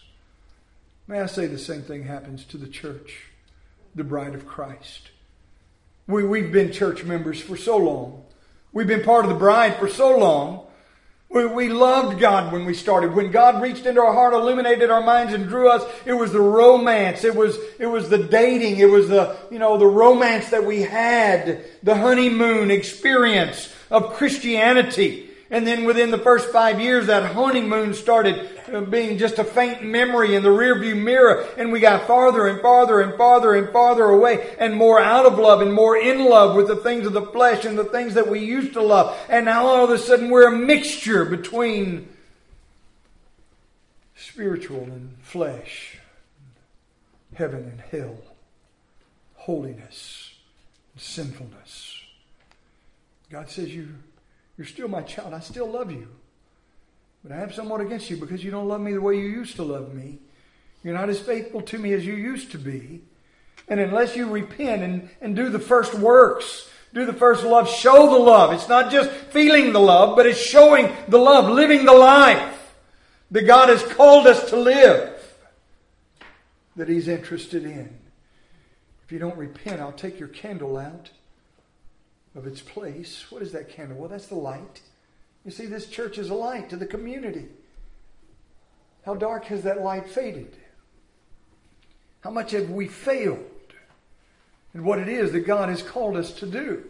[1.08, 3.28] May I say the same thing happens to the church,
[3.96, 5.10] the bride of Christ.
[6.08, 8.26] We, we've been church members for so long.
[8.74, 10.68] We've been part of the bride for so long
[11.30, 13.14] We, we loved God when we started.
[13.14, 16.39] When God reached into our heart, illuminated our minds, and drew us, it was the
[16.39, 17.24] romance.
[17.24, 18.78] It was, it was the dating.
[18.78, 25.30] It was the, you know, the romance that we had, the honeymoon experience of Christianity.
[25.50, 29.84] And then within the first five years, that honeymoon started uh, being just a faint
[29.84, 31.48] memory in the rearview mirror.
[31.58, 35.39] And we got farther and farther and farther and farther away and more out of
[35.39, 38.28] love and more in love with the things of the flesh and the things that
[38.28, 39.18] we used to love.
[39.30, 42.10] And now all of a sudden we're a mixture between
[44.16, 46.00] spiritual and flesh,
[47.36, 48.18] heaven and hell,
[49.36, 50.34] holiness
[50.93, 51.64] and sinfulness.
[53.36, 53.90] God says you
[54.58, 55.34] you're still my child.
[55.34, 56.08] I still love you.
[57.22, 59.58] But I have somewhat against you because you don't love me the way you used
[59.58, 60.20] to love me.
[60.86, 63.02] You're not as faithful to me as you used to be.
[63.68, 68.10] And unless you repent and, and do the first works, do the first love, show
[68.10, 68.54] the love.
[68.54, 72.74] It's not just feeling the love, but it's showing the love, living the life
[73.32, 75.12] that God has called us to live,
[76.78, 77.98] that He's interested in.
[79.04, 81.10] If you don't repent, I'll take your candle out
[82.36, 83.26] of its place.
[83.30, 83.98] What is that candle?
[83.98, 84.82] Well, that's the light.
[85.46, 87.46] You see, this church is a light to the community.
[89.06, 90.56] How dark has that light faded?
[92.22, 93.40] How much have we failed
[94.74, 96.84] in what it is that God has called us to do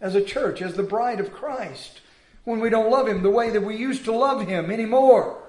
[0.00, 2.02] as a church, as the bride of Christ,
[2.44, 5.40] when we don't love Him the way that we used to love Him anymore?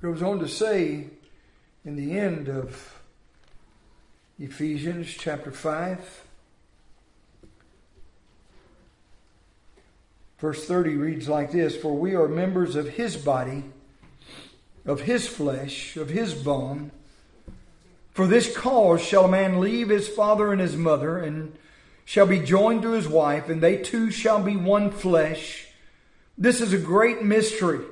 [0.00, 1.08] Goes on to say
[1.84, 2.97] in the end of
[4.40, 6.24] Ephesians chapter 5.
[10.38, 13.64] Verse 30 reads like this For we are members of his body,
[14.86, 16.92] of his flesh, of his bone.
[18.12, 21.58] For this cause shall a man leave his father and his mother, and
[22.04, 25.66] shall be joined to his wife, and they two shall be one flesh.
[26.36, 27.84] This is a great mystery.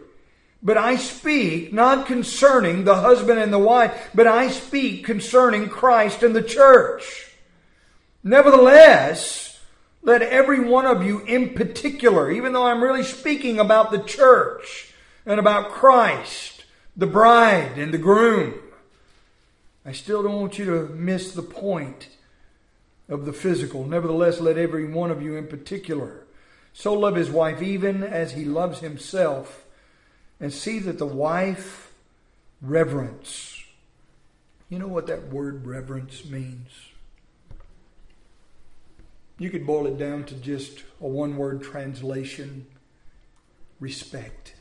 [0.62, 6.22] But I speak not concerning the husband and the wife, but I speak concerning Christ
[6.22, 7.32] and the church.
[8.24, 9.60] Nevertheless,
[10.02, 14.92] let every one of you in particular, even though I'm really speaking about the church
[15.24, 16.64] and about Christ,
[16.96, 18.54] the bride and the groom,
[19.84, 22.08] I still don't want you to miss the point
[23.08, 23.84] of the physical.
[23.84, 26.24] Nevertheless, let every one of you in particular
[26.72, 29.65] so love his wife even as he loves himself
[30.40, 31.92] and see that the wife
[32.60, 33.64] reverence.
[34.68, 36.70] You know what that word reverence means?
[39.38, 42.66] You could boil it down to just a one word translation
[43.80, 44.54] respect.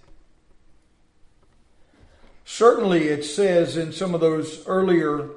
[2.43, 5.29] Certainly, it says in some of those earlier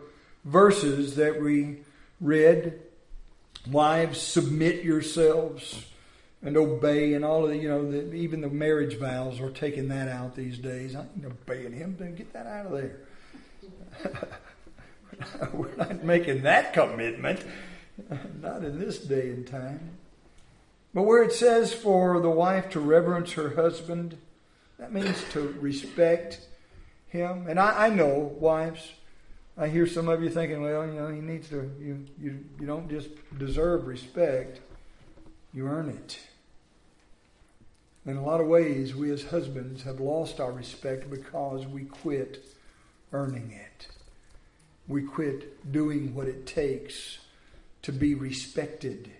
[0.45, 1.79] verses that we
[2.21, 2.81] read,
[3.71, 5.87] Wives, submit yourselves
[6.43, 9.89] and obey and all of the, you know, the, even the marriage vows are taking
[9.89, 10.95] that out these days.
[10.95, 13.01] I ain't obeying him, then get that out of there.
[15.53, 17.45] We're not making that commitment,
[18.41, 19.99] not in this day and time.
[20.95, 24.17] But where it says for the wife to reverence her husband,
[24.79, 26.41] that means to respect
[27.09, 27.47] him.
[27.49, 28.93] And I, I know, wives,
[29.57, 32.67] I hear some of you thinking, well, you know, he needs to, you, you, you
[32.67, 33.09] don't just
[33.39, 34.61] deserve respect,
[35.53, 36.19] you earn it.
[38.09, 42.43] In a lot of ways, we as husbands have lost our respect because we quit
[43.13, 43.87] earning it.
[44.89, 47.19] We quit doing what it takes
[47.83, 49.11] to be respected.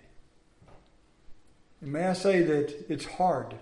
[1.81, 3.53] And may I say that it's hard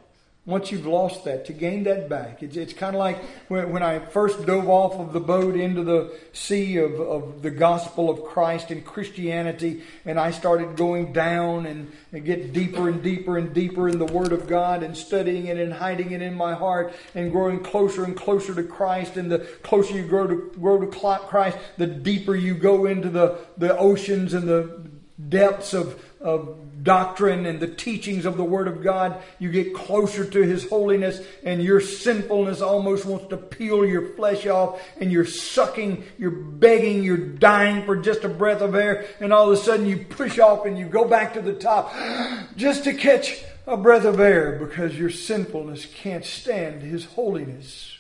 [0.48, 2.42] once you've lost that, to gain that back.
[2.42, 5.84] It's, it's kind of like when, when I first dove off of the boat into
[5.84, 11.66] the sea of, of the gospel of Christ and Christianity, and I started going down
[11.66, 15.48] and, and get deeper and deeper and deeper in the Word of God and studying
[15.48, 19.18] it and hiding it in my heart and growing closer and closer to Christ.
[19.18, 23.38] And the closer you grow to, grow to Christ, the deeper you go into the,
[23.58, 24.82] the oceans and the
[25.28, 26.58] depths of, of
[26.88, 31.22] doctrine and the teachings of the Word of God, you get closer to His holiness,
[31.44, 37.04] and your sinfulness almost wants to peel your flesh off, and you're sucking, you're begging,
[37.04, 40.40] you're dying for just a breath of air, and all of a sudden you push
[40.40, 41.94] off and you go back to the top
[42.56, 48.00] just to catch a breath of air because your sinfulness can't stand His holiness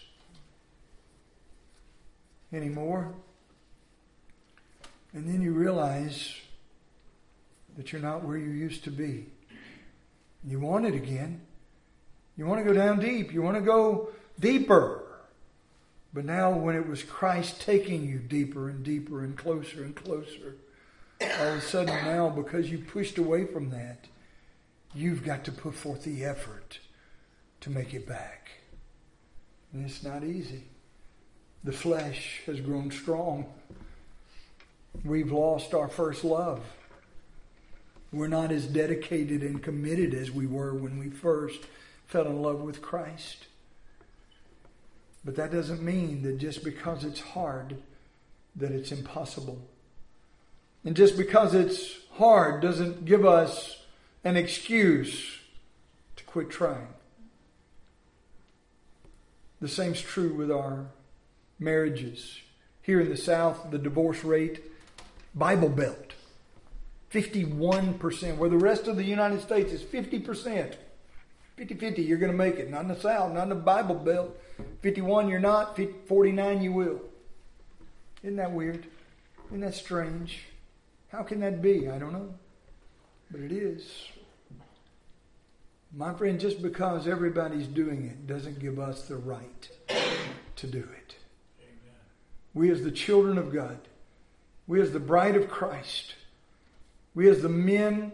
[2.54, 3.14] anymore.
[5.12, 6.34] And then you realize
[7.78, 9.28] that you're not where you used to be.
[10.43, 11.41] You want it again.
[12.36, 13.34] You want to go down deep.
[13.34, 14.09] You want to go
[14.39, 15.03] deeper.
[16.13, 20.55] But now, when it was Christ taking you deeper and deeper and closer and closer,
[21.21, 24.05] all of a sudden now, because you pushed away from that,
[24.95, 26.80] you've got to put forth the effort
[27.61, 28.51] to make it back.
[29.73, 30.63] And it's not easy.
[31.63, 33.45] The flesh has grown strong.
[35.03, 36.63] We've lost our first love.
[38.12, 41.60] We're not as dedicated and committed as we were when we first
[42.05, 43.47] fell in love with Christ.
[45.26, 47.78] But that doesn't mean that just because it's hard,
[48.55, 49.62] that it's impossible.
[50.86, 53.84] And just because it's hard doesn't give us
[54.24, 55.39] an excuse
[56.16, 56.88] to quit trying.
[59.60, 60.86] The same's true with our
[61.60, 62.39] marriages.
[62.82, 64.64] Here in the South, the divorce rate,
[65.36, 66.07] Bible Belt,
[67.22, 70.76] 51%, where the rest of the United States is 50%.
[71.55, 72.70] 50 50, you're going to make it.
[72.70, 74.39] Not in the South, not in the Bible Belt.
[74.82, 75.80] 51, you're not.
[76.07, 77.01] 49, you will.
[78.22, 78.86] Isn't that weird?
[79.47, 80.45] Isn't that strange?
[81.09, 81.89] How can that be?
[81.89, 82.34] I don't know.
[83.32, 84.07] But it is.
[85.95, 89.70] My friend, just because everybody's doing it doesn't give us the right
[90.57, 91.15] to do it.
[91.59, 91.95] Amen.
[92.53, 93.80] We, as the children of God,
[94.68, 96.13] we, as the bride of Christ,
[97.18, 98.11] we, as the men,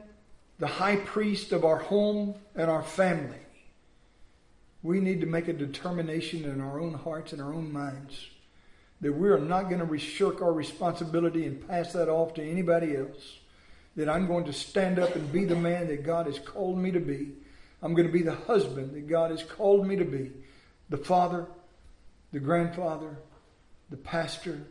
[0.60, 3.36] the high priest of our home and our family,
[4.82, 8.30] we need to make a determination in our own hearts and our own minds
[9.02, 12.96] that we are not going to shirk our responsibility and pass that off to anybody
[12.96, 13.40] else.
[13.98, 16.92] That I'm going to stand up and be the man that God has called me
[16.92, 17.34] to be.
[17.82, 20.32] I'm going to be the husband that God has called me to be.
[20.88, 21.46] The father,
[22.32, 23.18] the grandfather,
[23.90, 24.62] the pastor,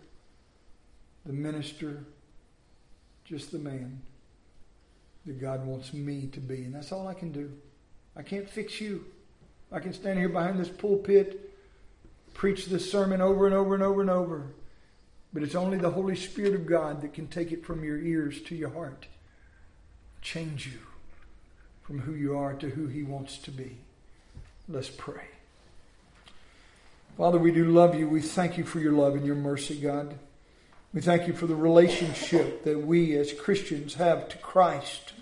[1.27, 2.07] the minister,
[3.27, 4.01] just the man
[5.27, 6.65] that God wants me to be.
[6.65, 7.53] And that's all I can do.
[8.17, 9.05] I can't fix you.
[9.71, 11.51] I can stand here behind this pulpit,
[12.35, 14.47] preach this sermon over and over and over and over.
[15.33, 18.43] But it's only the Holy Spirit of God that can take it from your ears
[18.43, 19.07] to your heart,
[20.21, 20.79] change you
[21.83, 23.79] from who you are to who He wants to be.
[24.69, 25.25] Let's pray.
[27.17, 28.09] Father, we do love you.
[28.09, 30.19] We thank you for your love and your mercy, God.
[30.95, 35.15] We thank you for the relationship that we as Christians have to Christ.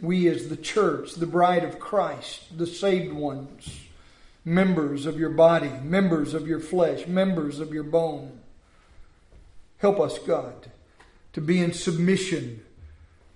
[0.00, 3.78] We as the church, the bride of Christ, the saved ones
[4.44, 8.40] members of your body, members of your flesh, members of your bone.
[9.78, 10.72] Help us, God,
[11.32, 12.64] to be in submission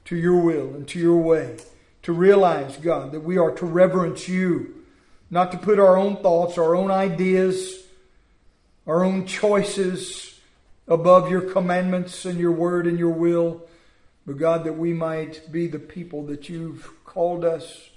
[0.07, 1.59] to your will and to your way,
[2.03, 4.84] to realize, God, that we are to reverence you,
[5.30, 7.84] not to put our own thoughts, our own ideas,
[8.84, 10.36] our own choices
[10.89, 13.62] above your commandments and your word and your will,
[14.26, 17.91] but God, that we might be the people that you've called us.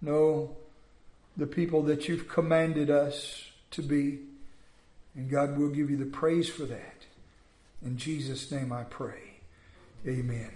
[0.00, 0.56] No,
[1.36, 4.20] the people that you've commanded us to be.
[5.14, 7.06] And God will give you the praise for that.
[7.84, 9.40] In Jesus' name I pray.
[10.06, 10.50] Amen.